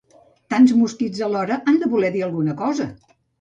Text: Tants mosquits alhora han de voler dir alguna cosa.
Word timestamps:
Tants 0.53 0.71
mosquits 0.77 1.21
alhora 1.27 1.59
han 1.73 1.77
de 1.85 1.91
voler 1.93 2.11
dir 2.17 2.25
alguna 2.29 2.57
cosa. 2.65 2.89